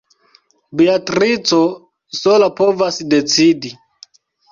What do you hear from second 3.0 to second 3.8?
decidi.